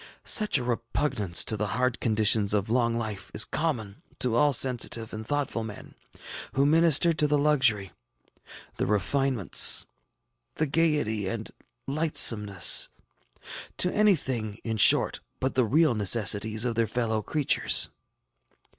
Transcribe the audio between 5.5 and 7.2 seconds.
men, who minister